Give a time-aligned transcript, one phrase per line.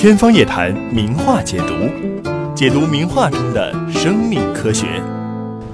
[0.00, 1.74] 天方夜谭，名画解读，
[2.54, 4.86] 解读名画中的生命科学。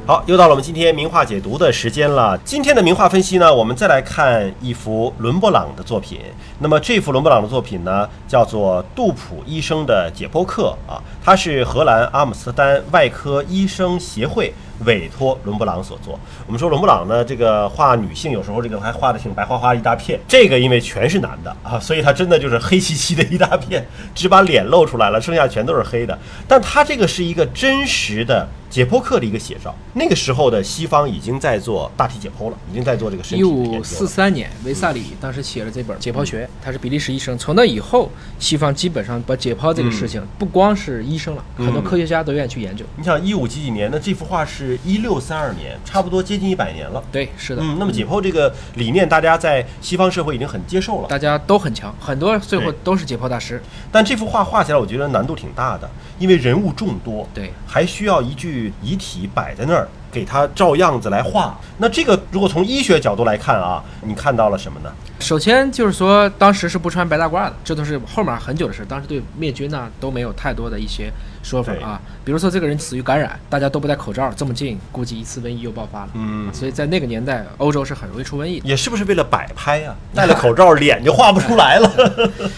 [0.07, 2.37] 好，又到了我们今天名画解读的时间了。
[2.45, 6.21] 今天的名画分析呢，我们再来看一幅伦勃朗的作品。
[6.58, 14.53] 那么这幅伦勃朗的作品呢，叫做《杜普医生的解剖课》啊，它是荷兰阿姆斯特丹外科医生协会
[14.85, 16.20] 委托伦勃朗所作。
[16.46, 23.82] 我们说伦勃朗呢，这个画女性有时候这个还画的挺白花花一大片，这个因为全是男的啊，所以他真的就是黑漆漆的一大片，
[24.14, 26.18] 只把脸露出来了，剩下全都是黑的。
[26.46, 28.46] 但他这个是一个真实的。
[28.70, 33.44] 解剖课的一个写照，那个时候的西方已经在做大体解剖了，已经在做这个身体一。
[33.44, 37.38] 五四三年，维萨里当时写了这本《解剖学》，他是比利时医生。
[37.38, 42.84] 从那以后，西方基本上把解剖这个事情，不光是医生了，很多科学家都愿意去研究。
[42.96, 47.02] 你想一五几几年那这幅画是一六三二年，差不多接近一百年了。
[47.12, 51.08] 对，是的，嗯，那么解剖这个理念，大家在西方社会已经很接受了。
[51.08, 53.62] 大家都很强，很多最后都是解剖大师。
[53.92, 61.59] 但这幅画画起来，我觉得难度挺大的，因为人物众多，对，还需要一具遗体摆在那儿，给他照样子来画。
[61.79, 64.91] 那这个如果从医学角度来看啊，你看到了什么呢？
[65.21, 68.85] 首先就是说，当时是不穿白大褂的，这都是后面很久的事。
[68.87, 71.11] 当时对灭菌呢都没有太多的一些
[71.43, 72.01] 说法啊。
[72.25, 76.09] 比如说这个人死于感染，大家都不戴口罩，这么近，估计一次瘟疫又爆发了。
[76.15, 78.69] 嗯所以在那个年代，欧洲是很容易出瘟疫的。
[78.69, 81.91] 也是不是为了摆拍啊、戴了口罩，脸就画不出来了。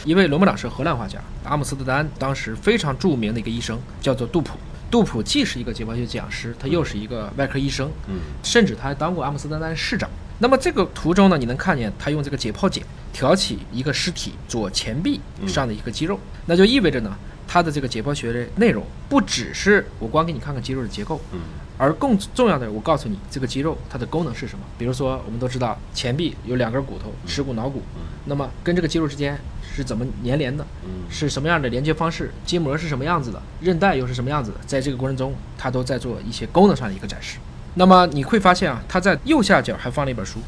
[0.04, 4.56] 因为伦勃朗是荷兰画家，阿姆斯特丹当时非常著名的一个医生，叫做杜普。
[4.90, 10.08] 杜普既是一个解剖学讲师，他又是一个外科医生，嗯，甚至他还当过阿姆斯特丹市长。
[10.38, 17.16] 那么这个图中呢，你能看见他用这个解剖剪挑起一个尸体左前臂上的一个肌肉，那就意味着呢，
[17.48, 21.40] 他的这个解剖学的内容不只是我光给你看看肌肉的结构，嗯，
[21.78, 24.64] 而更重要的，我告诉你这个肌肉它的功能是什么。
[24.78, 27.82] 比如说，我们都知道前臂有两根骨头，耻骨、脑骨，
[28.24, 30.66] 那么跟这个肌肉之间是怎么粘连的？
[30.84, 32.32] 嗯是什么样的连接方式？
[32.44, 33.40] 筋膜是什么样子的？
[33.60, 34.56] 韧带又是什么样子的？
[34.66, 37.38] 在这个过程中，它都在做一些功能上的一个展示。
[37.74, 40.38] 那么你会发现啊，它在右下角还放了一本书，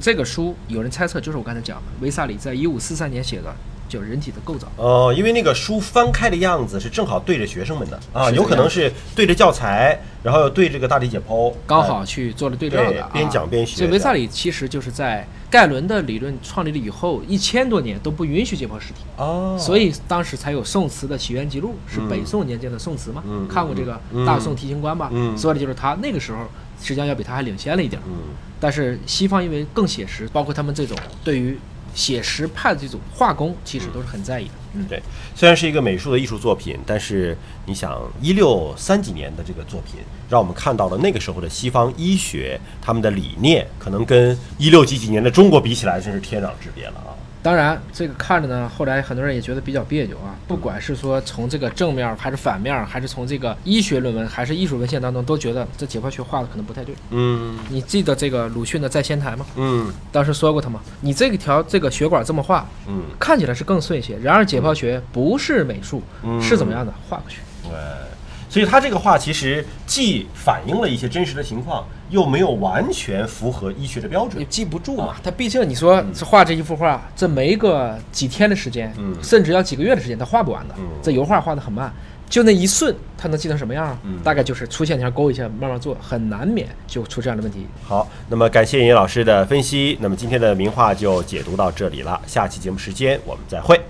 [0.00, 3.54] 这个书有人猜测就是我刚才讲的，维萨里在一五四三年写的，
[3.90, 4.66] 叫《人体的构造》。
[4.82, 23.22] 哦，因为那个书翻开的样子是正好对着学生们的啊，有可能是对着教材，然后又对这个大体解剖，刚好去做了对照的、啊，边讲边学所以维萨里其实就是在盖伦的理论创立了以后，一千多年都不允许解剖尸体，哦，所以当时才有宋词的起源记录，是北宋年间的宋词嘛。
[23.26, 25.10] 嗯看过这个嗯《大宋提刑官》吧？
[25.12, 26.38] 嗯说的就是他那个时候
[26.80, 28.04] 实际上要比他还领先了一点儿。
[28.06, 28.14] 嗯
[28.62, 31.58] 但是西方因为更写实，包括他们这种对于
[31.94, 34.52] 写实派的这种画工，其实都是很在意的。
[34.74, 35.02] 嗯，对，
[35.34, 37.36] 虽然是一个美术的艺术作品，但是
[37.66, 39.96] 你想一六三几年的这个作品，
[40.28, 47.10] 让我们看到了那个时候的西方医学，他们的理念可能跟一六几几年的中国比起来，真是天壤之别了啊。
[47.42, 50.36] 当然，这个看着呢，后来很多人也觉得比较别扭啊。
[50.46, 56.94] 不管是说从这个正面还是反面，还是从这个医学论文还是艺术文献当中，都觉得这解剖学画的可能不太对。
[57.10, 59.46] 嗯你记得这个鲁迅的《在仙台》吗？
[59.56, 60.80] 嗯当时说过他吗？
[61.00, 64.18] 你这个条这个血管这么画，嗯，看起来是更顺一些。
[64.18, 66.92] 然而解剖学不是美术，嗯是怎么样的？
[67.08, 67.38] 画过去。
[67.62, 67.72] 对。
[68.50, 74.44] 所以他这个画其实既反映了一些真实的情况，又没有完全符合医学的标准你。
[74.46, 75.20] 记不住嘛啊？
[75.22, 80.84] 他毕竟你说这画这一幅画，这没个几天的时间，嗯甚至要几个月的时间，他画不完的嗯。
[81.00, 81.92] 这油画画的很慢，
[82.28, 87.66] 就那一瞬，他能记成什么样大概就是粗线条勾一下，慢慢做，很难免就出这样的问题。
[87.84, 93.80] 好，那么感谢尹老师的分析，那么今天的名画就解读到这里了，下期节目时间我们再会。